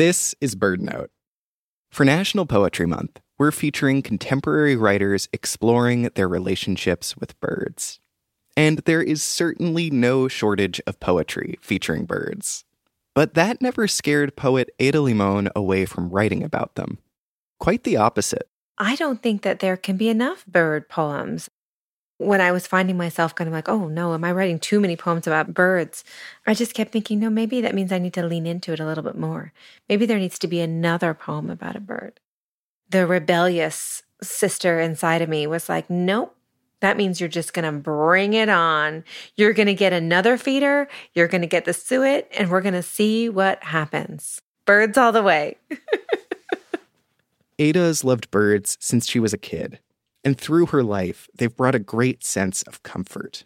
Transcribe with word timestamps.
This 0.00 0.34
is 0.40 0.54
Bird 0.54 0.80
Note. 0.80 1.10
For 1.90 2.06
National 2.06 2.46
Poetry 2.46 2.86
Month, 2.86 3.20
we're 3.36 3.52
featuring 3.52 4.00
contemporary 4.00 4.74
writers 4.74 5.28
exploring 5.30 6.08
their 6.14 6.26
relationships 6.26 7.18
with 7.18 7.38
birds. 7.38 8.00
And 8.56 8.78
there 8.86 9.02
is 9.02 9.22
certainly 9.22 9.90
no 9.90 10.26
shortage 10.26 10.80
of 10.86 11.00
poetry 11.00 11.58
featuring 11.60 12.06
birds. 12.06 12.64
But 13.14 13.34
that 13.34 13.60
never 13.60 13.86
scared 13.86 14.36
poet 14.36 14.70
Ada 14.78 15.02
Limon 15.02 15.50
away 15.54 15.84
from 15.84 16.08
writing 16.08 16.42
about 16.42 16.76
them. 16.76 16.96
Quite 17.58 17.84
the 17.84 17.98
opposite. 17.98 18.48
I 18.78 18.96
don't 18.96 19.22
think 19.22 19.42
that 19.42 19.58
there 19.58 19.76
can 19.76 19.98
be 19.98 20.08
enough 20.08 20.46
bird 20.46 20.88
poems 20.88 21.50
when 22.20 22.42
I 22.42 22.52
was 22.52 22.66
finding 22.66 22.98
myself 22.98 23.34
kind 23.34 23.48
of 23.48 23.54
like, 23.54 23.68
oh 23.68 23.88
no, 23.88 24.12
am 24.12 24.24
I 24.24 24.32
writing 24.32 24.58
too 24.58 24.78
many 24.78 24.94
poems 24.94 25.26
about 25.26 25.54
birds? 25.54 26.04
I 26.46 26.52
just 26.52 26.74
kept 26.74 26.92
thinking, 26.92 27.18
no, 27.18 27.30
maybe 27.30 27.62
that 27.62 27.74
means 27.74 27.90
I 27.90 27.98
need 27.98 28.12
to 28.12 28.26
lean 28.26 28.46
into 28.46 28.74
it 28.74 28.80
a 28.80 28.84
little 28.84 29.02
bit 29.02 29.16
more. 29.16 29.54
Maybe 29.88 30.04
there 30.04 30.18
needs 30.18 30.38
to 30.40 30.46
be 30.46 30.60
another 30.60 31.14
poem 31.14 31.48
about 31.48 31.76
a 31.76 31.80
bird. 31.80 32.20
The 32.90 33.06
rebellious 33.06 34.02
sister 34.22 34.80
inside 34.80 35.22
of 35.22 35.30
me 35.30 35.46
was 35.46 35.70
like, 35.70 35.88
nope, 35.88 36.36
that 36.80 36.98
means 36.98 37.20
you're 37.20 37.28
just 37.28 37.54
going 37.54 37.64
to 37.64 37.80
bring 37.80 38.34
it 38.34 38.50
on. 38.50 39.02
You're 39.36 39.54
going 39.54 39.68
to 39.68 39.74
get 39.74 39.94
another 39.94 40.36
feeder, 40.36 40.88
you're 41.14 41.28
going 41.28 41.40
to 41.40 41.46
get 41.46 41.64
the 41.64 41.72
suet, 41.72 42.28
and 42.36 42.50
we're 42.50 42.60
going 42.60 42.74
to 42.74 42.82
see 42.82 43.30
what 43.30 43.64
happens. 43.64 44.42
Birds 44.66 44.98
all 44.98 45.12
the 45.12 45.22
way. 45.22 45.56
Ada's 47.58 48.04
loved 48.04 48.30
birds 48.30 48.76
since 48.78 49.08
she 49.08 49.18
was 49.18 49.32
a 49.32 49.38
kid 49.38 49.78
and 50.24 50.38
through 50.38 50.66
her 50.66 50.82
life, 50.82 51.28
they've 51.34 51.56
brought 51.56 51.74
a 51.74 51.80
great 51.80 52.24
sense 52.24 52.62
of 52.62 52.82
comfort. 52.82 53.44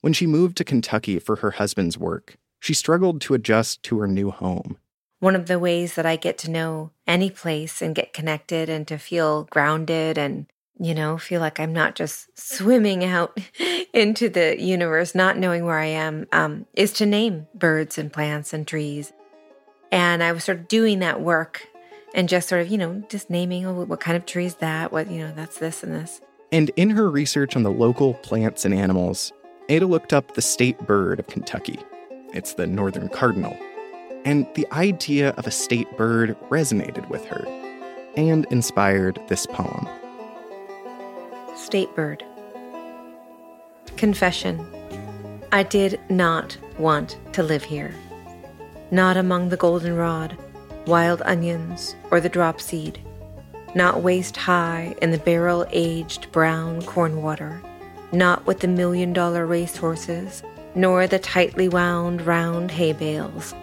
When 0.00 0.12
she 0.12 0.26
moved 0.26 0.56
to 0.58 0.64
Kentucky 0.64 1.18
for 1.18 1.36
her 1.36 1.52
husband's 1.52 1.98
work, 1.98 2.36
she 2.60 2.74
struggled 2.74 3.20
to 3.22 3.34
adjust 3.34 3.82
to 3.84 3.98
her 3.98 4.06
new 4.06 4.30
home. 4.30 4.78
One 5.18 5.36
of 5.36 5.46
the 5.46 5.58
ways 5.58 5.94
that 5.94 6.06
I 6.06 6.16
get 6.16 6.38
to 6.38 6.50
know 6.50 6.90
any 7.06 7.30
place 7.30 7.80
and 7.82 7.94
get 7.94 8.12
connected 8.12 8.68
and 8.68 8.86
to 8.88 8.98
feel 8.98 9.44
grounded 9.44 10.18
and, 10.18 10.46
you 10.78 10.94
know, 10.94 11.16
feel 11.18 11.40
like 11.40 11.58
I'm 11.58 11.72
not 11.72 11.94
just 11.94 12.28
swimming 12.38 13.04
out 13.04 13.38
into 13.92 14.28
the 14.28 14.60
universe, 14.60 15.14
not 15.14 15.38
knowing 15.38 15.64
where 15.64 15.78
I 15.78 15.86
am, 15.86 16.26
um, 16.32 16.66
is 16.74 16.92
to 16.94 17.06
name 17.06 17.46
birds 17.54 17.98
and 17.98 18.12
plants 18.12 18.52
and 18.52 18.66
trees. 18.66 19.12
And 19.90 20.22
I 20.22 20.32
was 20.32 20.44
sort 20.44 20.58
of 20.58 20.68
doing 20.68 20.98
that 20.98 21.20
work 21.20 21.66
and 22.16 22.30
just 22.30 22.48
sort 22.48 22.62
of, 22.62 22.68
you 22.68 22.78
know, 22.78 23.04
just 23.08 23.30
naming 23.30 23.66
oh, 23.66 23.84
what 23.84 24.00
kind 24.00 24.16
of 24.16 24.26
tree 24.26 24.46
is 24.46 24.56
that, 24.56 24.90
what, 24.90 25.08
you 25.08 25.18
know, 25.18 25.32
that's 25.36 25.58
this 25.58 25.84
and 25.84 25.94
this. 25.94 26.20
And 26.50 26.70
in 26.76 26.90
her 26.90 27.10
research 27.10 27.54
on 27.54 27.62
the 27.62 27.70
local 27.70 28.14
plants 28.14 28.64
and 28.64 28.72
animals, 28.72 29.32
Ada 29.68 29.86
looked 29.86 30.12
up 30.12 30.34
the 30.34 30.42
state 30.42 30.78
bird 30.86 31.20
of 31.20 31.26
Kentucky. 31.26 31.78
It's 32.32 32.54
the 32.54 32.66
northern 32.66 33.08
cardinal. 33.10 33.56
And 34.24 34.46
the 34.54 34.66
idea 34.72 35.30
of 35.30 35.46
a 35.46 35.50
state 35.50 35.94
bird 35.96 36.36
resonated 36.48 37.08
with 37.10 37.24
her 37.26 37.44
and 38.16 38.46
inspired 38.50 39.20
this 39.28 39.46
poem. 39.46 39.86
State 41.54 41.94
bird. 41.94 42.24
Confession. 43.96 44.66
I 45.52 45.62
did 45.62 46.00
not 46.08 46.56
want 46.78 47.18
to 47.34 47.42
live 47.42 47.62
here. 47.62 47.94
Not 48.90 49.16
among 49.16 49.50
the 49.50 49.56
goldenrod 49.56 50.36
wild 50.86 51.22
onions, 51.22 51.96
or 52.10 52.20
the 52.20 52.30
dropseed, 52.30 52.98
not 53.74 54.02
waist 54.02 54.36
high 54.36 54.94
in 55.02 55.10
the 55.10 55.18
barrel 55.18 55.66
aged 55.70 56.30
brown 56.32 56.80
corn 56.82 57.22
water, 57.22 57.60
not 58.12 58.46
with 58.46 58.60
the 58.60 58.68
million 58.68 59.12
dollar 59.12 59.46
racehorses, 59.46 60.42
nor 60.74 61.06
the 61.06 61.18
tightly 61.18 61.68
wound 61.68 62.22
round 62.22 62.70
hay 62.70 62.92
bales, 62.92 63.54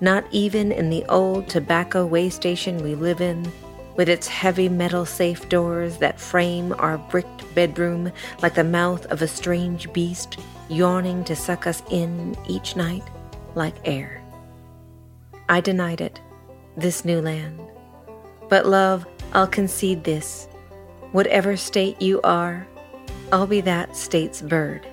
not 0.00 0.24
even 0.30 0.72
in 0.72 0.90
the 0.90 1.04
old 1.06 1.48
tobacco 1.48 2.04
way 2.04 2.28
station 2.28 2.82
we 2.82 2.94
live 2.94 3.20
in, 3.20 3.50
with 3.96 4.08
its 4.08 4.26
heavy 4.26 4.68
metal 4.68 5.06
safe 5.06 5.48
doors 5.48 5.98
that 5.98 6.18
frame 6.18 6.72
our 6.78 6.98
bricked 6.98 7.54
bedroom 7.54 8.10
like 8.42 8.54
the 8.54 8.64
mouth 8.64 9.06
of 9.06 9.22
a 9.22 9.28
strange 9.28 9.90
beast 9.92 10.36
yawning 10.68 11.22
to 11.24 11.36
suck 11.36 11.66
us 11.66 11.82
in 11.90 12.36
each 12.48 12.74
night 12.74 13.04
like 13.54 13.76
air. 13.84 14.20
I 15.48 15.60
denied 15.60 16.00
it 16.00 16.20
this 16.76 17.04
new 17.04 17.20
land. 17.20 17.60
But, 18.48 18.66
love, 18.66 19.06
I'll 19.32 19.46
concede 19.46 20.04
this. 20.04 20.46
Whatever 21.12 21.56
state 21.56 22.00
you 22.00 22.20
are, 22.22 22.66
I'll 23.32 23.46
be 23.46 23.60
that 23.62 23.96
state's 23.96 24.42
bird. 24.42 24.86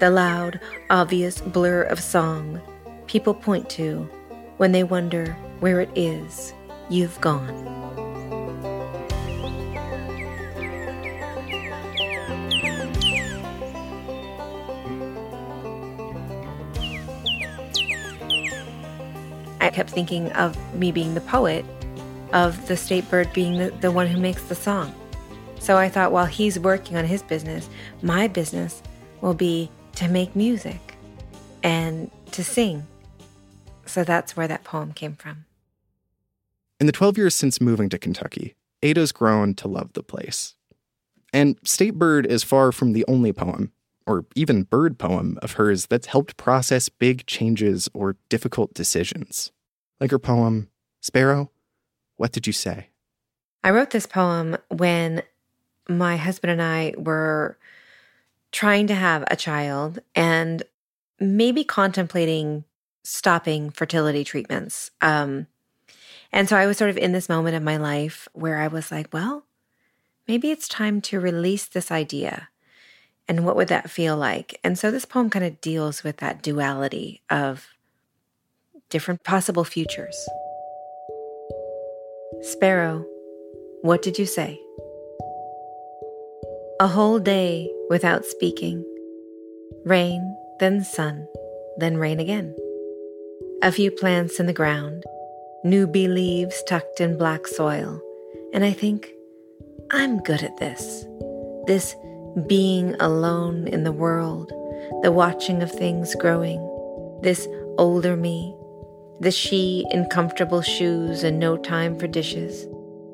The 0.00 0.10
loud, 0.10 0.60
obvious 0.88 1.40
blur 1.40 1.82
of 1.82 2.00
song 2.00 2.60
people 3.06 3.34
point 3.34 3.68
to 3.68 4.08
when 4.58 4.70
they 4.70 4.84
wonder 4.84 5.32
where 5.58 5.80
it 5.80 5.90
is 5.96 6.54
you've 6.88 7.20
gone. 7.20 8.09
I 19.70 19.72
kept 19.72 19.90
thinking 19.90 20.32
of 20.32 20.56
me 20.74 20.90
being 20.90 21.14
the 21.14 21.20
poet, 21.20 21.64
of 22.32 22.66
the 22.66 22.76
state 22.76 23.08
bird 23.08 23.32
being 23.32 23.56
the, 23.56 23.70
the 23.80 23.92
one 23.92 24.08
who 24.08 24.18
makes 24.18 24.42
the 24.42 24.56
song. 24.56 24.92
So 25.60 25.76
I 25.76 25.88
thought 25.88 26.10
while 26.10 26.26
he's 26.26 26.58
working 26.58 26.96
on 26.96 27.04
his 27.04 27.22
business, 27.22 27.70
my 28.02 28.26
business 28.26 28.82
will 29.20 29.32
be 29.32 29.70
to 29.94 30.08
make 30.08 30.34
music 30.34 30.96
and 31.62 32.10
to 32.32 32.42
sing. 32.42 32.84
So 33.86 34.02
that's 34.02 34.36
where 34.36 34.48
that 34.48 34.64
poem 34.64 34.92
came 34.92 35.14
from. 35.14 35.44
In 36.80 36.86
the 36.86 36.92
12 36.92 37.16
years 37.16 37.36
since 37.36 37.60
moving 37.60 37.88
to 37.90 37.98
Kentucky, 37.98 38.56
Ada's 38.82 39.12
grown 39.12 39.54
to 39.54 39.68
love 39.68 39.92
the 39.92 40.02
place. 40.02 40.56
And 41.32 41.60
State 41.62 41.94
Bird 41.94 42.26
is 42.26 42.42
far 42.42 42.72
from 42.72 42.92
the 42.92 43.04
only 43.06 43.32
poem, 43.32 43.70
or 44.04 44.24
even 44.34 44.64
bird 44.64 44.98
poem, 44.98 45.38
of 45.42 45.52
hers 45.52 45.86
that's 45.86 46.08
helped 46.08 46.36
process 46.36 46.88
big 46.88 47.24
changes 47.26 47.88
or 47.94 48.16
difficult 48.28 48.74
decisions 48.74 49.52
like 50.00 50.10
her 50.10 50.18
poem, 50.18 50.68
Sparrow, 51.00 51.50
What 52.16 52.32
Did 52.32 52.46
You 52.46 52.52
Say? 52.52 52.88
I 53.62 53.70
wrote 53.70 53.90
this 53.90 54.06
poem 54.06 54.56
when 54.68 55.22
my 55.88 56.16
husband 56.16 56.50
and 56.50 56.62
I 56.62 56.94
were 56.96 57.58
trying 58.52 58.86
to 58.86 58.94
have 58.94 59.24
a 59.30 59.36
child 59.36 60.00
and 60.14 60.62
maybe 61.18 61.62
contemplating 61.62 62.64
stopping 63.04 63.70
fertility 63.70 64.24
treatments. 64.24 64.90
Um, 65.00 65.46
and 66.32 66.48
so 66.48 66.56
I 66.56 66.66
was 66.66 66.78
sort 66.78 66.90
of 66.90 66.98
in 66.98 67.12
this 67.12 67.28
moment 67.28 67.56
of 67.56 67.62
my 67.62 67.76
life 67.76 68.28
where 68.32 68.58
I 68.58 68.68
was 68.68 68.90
like, 68.90 69.12
well, 69.12 69.44
maybe 70.26 70.50
it's 70.50 70.68
time 70.68 71.00
to 71.02 71.20
release 71.20 71.66
this 71.66 71.90
idea. 71.90 72.48
And 73.28 73.44
what 73.44 73.56
would 73.56 73.68
that 73.68 73.90
feel 73.90 74.16
like? 74.16 74.58
And 74.64 74.78
so 74.78 74.90
this 74.90 75.04
poem 75.04 75.30
kind 75.30 75.44
of 75.44 75.60
deals 75.60 76.02
with 76.02 76.18
that 76.18 76.42
duality 76.42 77.22
of 77.28 77.68
different 78.90 79.22
possible 79.24 79.64
futures. 79.64 80.28
Sparrow, 82.42 83.04
what 83.82 84.02
did 84.02 84.18
you 84.18 84.26
say? 84.26 84.60
A 86.80 86.88
whole 86.88 87.18
day 87.18 87.70
without 87.88 88.24
speaking. 88.24 88.84
Rain, 89.84 90.36
then 90.58 90.82
sun, 90.82 91.26
then 91.76 91.96
rain 91.96 92.20
again. 92.20 92.54
A 93.62 93.72
few 93.72 93.90
plants 93.90 94.40
in 94.40 94.46
the 94.46 94.52
ground, 94.52 95.04
new 95.64 95.86
bee 95.86 96.08
leaves 96.08 96.62
tucked 96.66 97.00
in 97.00 97.16
black 97.16 97.46
soil, 97.46 98.00
and 98.52 98.64
I 98.64 98.72
think, 98.72 99.10
I'm 99.90 100.18
good 100.18 100.42
at 100.42 100.56
this. 100.56 101.04
This 101.66 101.94
being 102.46 102.94
alone 103.00 103.68
in 103.68 103.84
the 103.84 103.92
world, 103.92 104.50
the 105.02 105.12
watching 105.12 105.62
of 105.62 105.70
things 105.70 106.14
growing, 106.14 106.60
this 107.22 107.46
older 107.76 108.16
me 108.16 108.56
the 109.20 109.30
she 109.30 109.84
in 109.90 110.06
comfortable 110.06 110.62
shoes 110.62 111.22
and 111.22 111.38
no 111.38 111.56
time 111.58 111.98
for 111.98 112.06
dishes. 112.06 112.66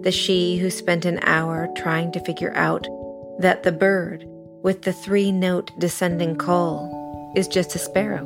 The 0.00 0.10
she 0.10 0.56
who 0.56 0.70
spent 0.70 1.04
an 1.04 1.20
hour 1.22 1.68
trying 1.76 2.10
to 2.12 2.24
figure 2.24 2.54
out 2.54 2.88
that 3.38 3.64
the 3.64 3.72
bird 3.72 4.24
with 4.62 4.82
the 4.82 4.94
three 4.94 5.30
note 5.30 5.70
descending 5.78 6.36
call 6.36 7.32
is 7.36 7.46
just 7.46 7.74
a 7.74 7.78
sparrow. 7.78 8.24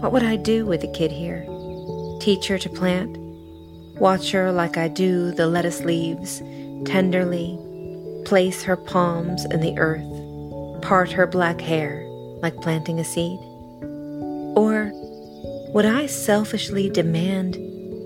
What 0.00 0.12
would 0.12 0.22
I 0.22 0.36
do 0.36 0.64
with 0.64 0.84
a 0.84 0.92
kid 0.92 1.10
here? 1.10 1.44
Teach 2.20 2.46
her 2.46 2.58
to 2.58 2.68
plant? 2.68 3.18
Watch 3.98 4.30
her 4.30 4.52
like 4.52 4.76
I 4.76 4.86
do 4.86 5.32
the 5.32 5.48
lettuce 5.48 5.80
leaves, 5.80 6.40
tenderly, 6.84 7.58
place 8.24 8.62
her 8.62 8.76
palms 8.76 9.44
in 9.46 9.60
the 9.60 9.76
earth, 9.76 10.82
part 10.82 11.10
her 11.10 11.26
black 11.26 11.60
hair 11.60 12.04
like 12.40 12.54
planting 12.60 13.00
a 13.00 13.04
seed? 13.04 13.40
Would 15.78 15.86
I 15.86 16.06
selfishly 16.06 16.90
demand 16.90 17.54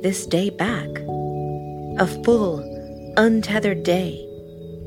this 0.03 0.27
day 0.27 0.51
back? 0.51 0.91
A 1.99 2.07
full, 2.23 2.59
untethered 3.17 3.83
day, 3.83 4.29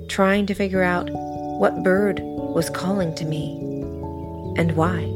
trying 0.07 0.45
to 0.45 0.53
figure 0.53 0.83
out 0.83 1.09
what 1.09 1.81
bird 1.81 2.19
was 2.19 2.69
calling 2.69 3.15
to 3.15 3.25
me 3.25 3.57
and 4.59 4.73
why. 4.73 5.14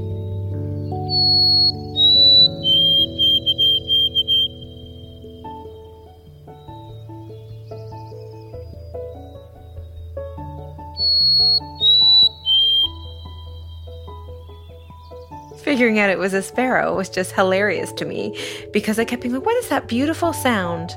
Figuring 15.70 16.00
out 16.00 16.10
it 16.10 16.18
was 16.18 16.34
a 16.34 16.42
sparrow 16.42 16.96
was 16.96 17.10
just 17.10 17.32
hilarious 17.32 17.92
to 17.92 18.04
me 18.04 18.36
because 18.74 18.98
I 18.98 19.06
kept 19.06 19.22
being 19.22 19.36
like, 19.36 19.46
what 19.46 19.56
is 19.58 19.70
that 19.70 19.88
beautiful 19.88 20.34
sound? 20.34 20.96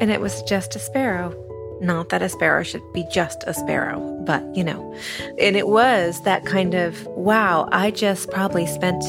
And 0.00 0.10
it 0.10 0.22
was 0.22 0.42
just 0.44 0.74
a 0.74 0.78
sparrow. 0.78 1.36
Not 1.82 2.08
that 2.08 2.22
a 2.22 2.30
sparrow 2.30 2.62
should 2.62 2.80
be 2.94 3.06
just 3.12 3.44
a 3.46 3.52
sparrow, 3.52 4.00
but 4.24 4.42
you 4.56 4.64
know. 4.64 4.94
And 5.38 5.58
it 5.58 5.68
was 5.68 6.22
that 6.22 6.46
kind 6.46 6.72
of, 6.72 7.06
wow, 7.08 7.68
I 7.70 7.90
just 7.90 8.30
probably 8.30 8.66
spent 8.66 9.04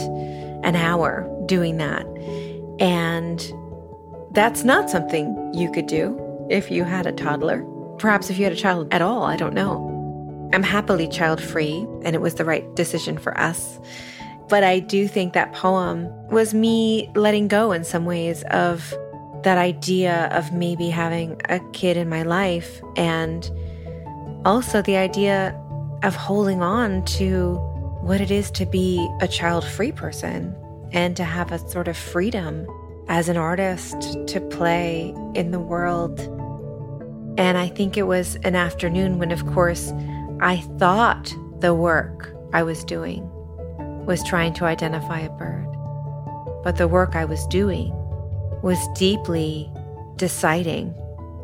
an 0.65 0.75
hour 0.75 1.25
doing 1.45 1.77
that. 1.77 2.05
And 2.81 3.39
that's 4.31 4.65
not 4.65 4.89
something 4.89 5.53
you 5.53 5.71
could 5.71 5.87
do 5.87 6.19
if 6.49 6.69
you 6.69 6.83
had 6.83 7.05
a 7.05 7.13
toddler. 7.13 7.63
Perhaps 7.99 8.29
if 8.29 8.37
you 8.37 8.43
had 8.43 8.51
a 8.51 8.57
child 8.57 8.93
at 8.93 9.01
all, 9.01 9.23
I 9.23 9.37
don't 9.37 9.53
know. 9.53 10.49
I'm 10.51 10.63
happily 10.63 11.07
child 11.07 11.41
free, 11.41 11.87
and 12.03 12.17
it 12.17 12.19
was 12.19 12.35
the 12.35 12.43
right 12.43 12.65
decision 12.75 13.17
for 13.17 13.39
us. 13.39 13.79
But 14.49 14.63
I 14.63 14.79
do 14.79 15.07
think 15.07 15.33
that 15.33 15.53
poem 15.53 16.09
was 16.27 16.53
me 16.53 17.11
letting 17.15 17.47
go 17.47 17.71
in 17.71 17.83
some 17.83 18.05
ways 18.05 18.43
of 18.49 18.93
that 19.43 19.57
idea 19.57 20.27
of 20.31 20.51
maybe 20.51 20.89
having 20.89 21.39
a 21.49 21.59
kid 21.71 21.97
in 21.97 22.09
my 22.09 22.23
life 22.23 22.81
and 22.97 23.49
also 24.43 24.81
the 24.81 24.97
idea 24.97 25.55
of 26.03 26.15
holding 26.15 26.61
on 26.61 27.05
to 27.05 27.55
what 28.01 28.21
it 28.21 28.31
is 28.31 28.49
to 28.51 28.65
be 28.65 29.07
a 29.21 29.27
child 29.27 29.63
free 29.63 29.91
person 29.91 30.55
and 30.91 31.15
to 31.15 31.23
have 31.23 31.51
a 31.51 31.59
sort 31.69 31.87
of 31.87 31.95
freedom 31.95 32.67
as 33.07 33.29
an 33.29 33.37
artist 33.37 34.17
to 34.27 34.41
play 34.49 35.13
in 35.35 35.51
the 35.51 35.59
world. 35.59 36.19
And 37.37 37.57
I 37.57 37.67
think 37.67 37.97
it 37.97 38.03
was 38.03 38.35
an 38.37 38.55
afternoon 38.55 39.19
when, 39.19 39.31
of 39.31 39.45
course, 39.47 39.91
I 40.41 40.57
thought 40.77 41.33
the 41.59 41.73
work 41.73 42.33
I 42.53 42.63
was 42.63 42.83
doing 42.83 43.29
was 44.09 44.23
trying 44.23 44.51
to 44.51 44.65
identify 44.65 45.19
a 45.19 45.29
bird. 45.29 45.67
But 46.63 46.77
the 46.77 46.88
work 46.88 47.15
I 47.15 47.25
was 47.25 47.45
doing 47.45 47.91
was 48.63 48.79
deeply 48.97 49.71
deciding 50.15 50.95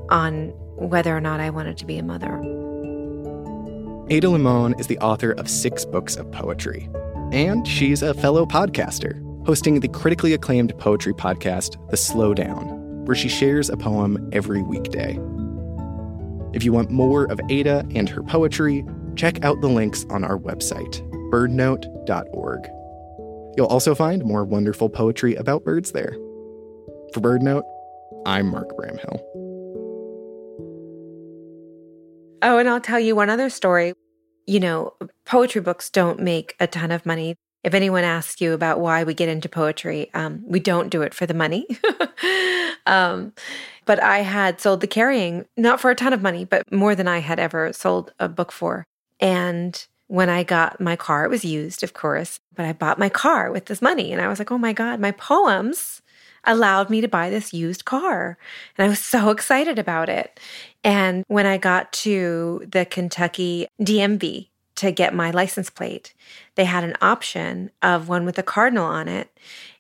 on 0.10 0.48
whether 0.76 1.16
or 1.16 1.22
not 1.22 1.40
I 1.40 1.52
wanted 1.52 1.78
to 1.78 1.86
be 1.86 2.00
a 2.00 2.04
mother. 2.04 2.42
Ada 4.10 4.30
Limon 4.30 4.74
is 4.80 4.88
the 4.88 4.98
author 4.98 5.34
of 5.34 5.48
six 5.48 5.86
books 5.86 6.16
of 6.16 6.32
poetry, 6.32 6.90
and 7.32 7.68
she's 7.68 8.02
a 8.02 8.16
fellow 8.16 8.48
podcaster, 8.48 9.22
hosting 9.46 9.80
the 9.80 9.88
critically 9.88 10.34
acclaimed 10.34 10.76
poetry 10.80 11.14
podcast, 11.14 11.78
The 11.92 11.98
Slowdown, 11.98 13.06
where 13.06 13.16
she 13.16 13.30
shares 13.30 13.70
a 13.70 13.78
poem 13.78 14.28
every 14.34 14.64
weekday. 14.64 15.20
If 16.54 16.64
you 16.64 16.74
want 16.74 16.90
more 16.90 17.26
of 17.26 17.40
Ada 17.48 17.86
and 17.94 18.10
her 18.10 18.24
poetry, 18.24 18.84
check 19.16 19.46
out 19.46 19.62
the 19.62 19.70
links 19.70 20.04
on 20.10 20.24
our 20.24 20.40
website, 20.40 21.00
birdnote.org. 21.32 22.70
You'll 23.58 23.68
also 23.68 23.96
find 23.96 24.24
more 24.26 24.44
wonderful 24.44 24.90
poetry 24.90 25.36
about 25.36 25.64
birds 25.64 25.92
there. 25.92 26.14
For 27.14 27.22
BirdNote, 27.22 27.64
I'm 28.26 28.48
Mark 28.48 28.76
Bramhill. 28.76 29.22
Oh, 32.42 32.58
and 32.58 32.68
I'll 32.68 32.82
tell 32.82 33.00
you 33.00 33.16
one 33.16 33.30
other 33.30 33.50
story. 33.50 33.94
You 34.46 34.60
know, 34.60 34.94
poetry 35.26 35.62
books 35.62 35.90
don't 35.90 36.20
make 36.20 36.56
a 36.60 36.68
ton 36.68 36.92
of 36.92 37.06
money. 37.06 37.36
If 37.64 37.74
anyone 37.74 38.04
asks 38.04 38.42
you 38.42 38.54
about 38.54 38.80
why 38.80 39.04
we 39.04 39.14
get 39.14 39.30
into 39.30 39.50
poetry, 39.50 40.12
um, 40.14 40.44
we 40.46 40.60
don't 40.60 40.90
do 40.90 41.02
it 41.02 41.14
for 41.14 41.26
the 41.26 41.34
money. 41.34 41.66
um, 42.86 43.34
but 43.86 44.04
I 44.04 44.20
had 44.20 44.62
sold 44.62 44.82
the 44.82 44.88
carrying, 44.88 45.46
not 45.58 45.80
for 45.80 45.90
a 45.90 45.96
ton 45.96 46.14
of 46.14 46.22
money, 46.22 46.46
but 46.46 46.72
more 46.72 46.94
than 46.94 47.08
I 47.08 47.20
had 47.20 47.40
ever 47.40 47.74
sold 47.74 48.14
a 48.20 48.30
book 48.30 48.52
for. 48.52 48.86
And 49.20 49.88
when 50.08 50.30
I 50.30 50.44
got 50.44 50.80
my 50.80 50.96
car, 50.96 51.26
it 51.26 51.30
was 51.30 51.44
used, 51.44 51.84
of 51.84 51.94
course, 51.94 52.40
but 52.56 52.66
I 52.66 52.74
bought 52.74 53.00
my 53.00 53.10
car 53.10 53.52
with 53.52 53.66
this 53.66 53.82
money. 53.82 54.12
And 54.12 54.22
I 54.22 54.28
was 54.28 54.40
like, 54.40 54.52
oh 54.52 54.58
my 54.58 54.74
God, 54.74 55.00
my 55.00 55.12
poems 55.12 56.02
allowed 56.44 56.90
me 56.90 57.02
to 57.02 57.08
buy 57.08 57.30
this 57.30 57.54
used 57.54 57.86
car. 57.86 58.38
And 58.78 58.86
I 58.86 58.90
was 58.90 59.00
so 59.00 59.30
excited 59.32 59.80
about 59.80 60.10
it. 60.10 60.40
And 60.84 61.24
when 61.28 61.46
I 61.46 61.58
got 61.58 61.92
to 61.94 62.66
the 62.72 62.86
Kentucky 62.86 63.68
DMV 63.82 64.50
to 64.76 64.92
get 64.92 65.16
my 65.16 65.32
license 65.32 65.70
plate, 65.70 66.14
they 66.56 66.66
had 66.66 66.84
an 66.84 66.96
option 67.02 67.72
of 67.82 68.08
one 68.08 68.26
with 68.26 68.38
a 68.38 68.44
cardinal 68.44 68.86
on 68.86 69.08
it. 69.08 69.30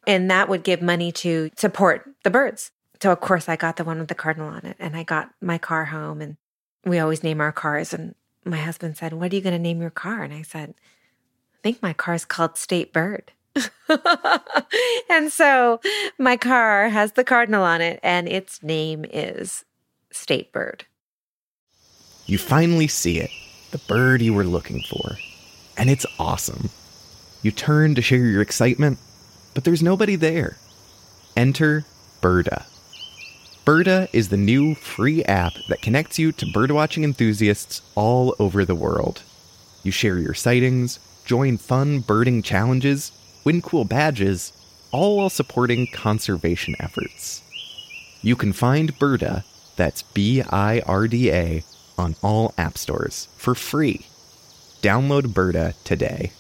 And 0.08 0.30
that 0.32 0.50
would 0.50 0.64
give 0.64 0.82
money 0.82 1.12
to 1.14 1.50
support 1.56 2.10
the 2.24 2.30
birds. 2.30 2.72
So, 3.02 3.12
of 3.12 3.20
course, 3.20 3.50
I 3.50 3.56
got 3.56 3.76
the 3.76 3.84
one 3.84 4.00
with 4.00 4.08
the 4.08 4.16
cardinal 4.16 4.50
on 4.50 4.66
it. 4.66 4.78
And 4.80 4.96
I 4.96 5.04
got 5.04 5.32
my 5.42 5.58
car 5.58 5.86
home. 5.86 6.22
And 6.22 6.38
we 6.86 7.00
always 7.00 7.24
name 7.24 7.42
our 7.42 7.52
cars. 7.52 7.94
And 7.94 8.16
my 8.46 8.58
husband 8.58 8.98
said, 8.98 9.14
What 9.14 9.32
are 9.32 9.36
you 9.36 9.42
going 9.42 9.54
to 9.54 9.60
name 9.60 9.82
your 9.82 9.90
car? 9.90 10.24
And 10.24 10.34
I 10.34 10.44
said, 10.44 10.74
I 11.54 11.58
think 11.64 11.82
my 11.82 11.94
car 11.94 12.14
is 12.14 12.26
called 12.26 12.58
State 12.58 12.94
Bird. 12.94 13.32
and 15.10 15.32
so 15.32 15.80
my 16.18 16.38
car 16.38 16.90
has 16.90 17.14
the 17.14 17.24
cardinal 17.24 17.64
on 17.64 17.82
it, 17.82 18.00
and 18.04 18.28
its 18.28 18.62
name 18.62 19.06
is 19.12 19.66
State 20.12 20.52
Bird. 20.52 20.86
You 22.26 22.38
finally 22.38 22.88
see 22.88 23.20
it, 23.20 23.30
the 23.72 23.78
bird 23.78 24.22
you 24.22 24.34
were 24.34 24.44
looking 24.44 24.82
for. 24.82 25.18
And 25.78 25.90
it's 25.90 26.06
awesome. 26.20 26.70
You 27.44 27.52
turn 27.52 27.96
to 27.96 28.02
share 28.02 28.26
your 28.26 28.42
excitement, 28.42 28.98
but 29.54 29.64
there's 29.64 29.84
nobody 29.84 30.16
there. 30.16 30.58
Enter 31.38 31.86
Birda. 32.22 32.66
Birda 33.66 34.08
is 34.14 34.30
the 34.30 34.38
new 34.38 34.76
free 34.76 35.24
app 35.24 35.54
that 35.70 35.82
connects 35.82 36.20
you 36.20 36.32
to 36.34 36.46
birdwatching 36.46 37.04
enthusiasts 37.04 37.82
all 37.96 38.36
over 38.38 38.64
the 38.64 38.76
world. 38.76 39.24
You 39.82 39.92
share 39.92 40.20
your 40.20 40.36
sightings, 40.36 41.00
join 41.26 41.58
fun 41.58 42.02
birding 42.02 42.44
challenges, 42.44 43.12
win 43.44 43.64
cool 43.64 43.84
badges, 43.84 44.54
all 44.92 45.18
while 45.18 45.32
supporting 45.32 45.88
conservation 45.88 46.76
efforts. 46.80 47.42
You 48.22 48.36
can 48.36 48.54
find 48.54 49.00
Birda, 49.00 49.44
that's 49.76 50.04
B 50.04 50.44
I 50.44 50.82
R 50.82 51.08
D 51.08 51.32
A, 51.32 51.64
on 51.98 52.16
all 52.22 52.54
app 52.60 52.78
stores 52.78 53.30
for 53.36 53.56
free. 53.56 54.06
Download 54.84 55.24
Birda 55.24 55.74
today. 55.84 56.34